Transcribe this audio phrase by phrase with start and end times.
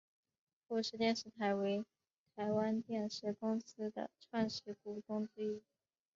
[0.67, 1.85] 富士电视台为
[2.35, 5.61] 台湾电视公司的创始股东之一。